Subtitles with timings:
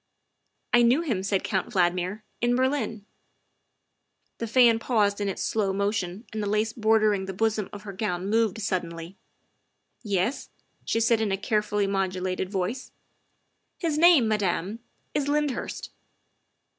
[0.73, 3.05] "I knew him," said Count Valdmir," in Berlin."
[4.39, 7.83] The fan paused in its slow motion and the lace bor dering the bosom of
[7.83, 9.15] her gown moved suddenly."
[10.17, 10.49] Yes?"
[10.85, 12.91] she said in a carefully modulated voice.
[13.83, 14.79] ''His name, Madame,
[15.13, 15.91] is Lyndhurst.